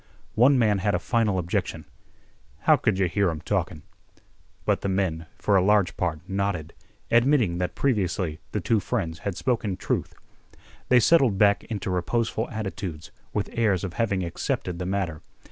[0.33, 1.85] One man had a final objection:
[2.61, 3.83] "How could yeh hear 'em talkin'?"
[4.65, 6.73] But the men, for a large part, nodded,
[7.11, 10.15] admitting that previously the two friends had spoken truth.
[10.89, 15.21] They settled back into reposeful attitudes with airs of having accepted the matter.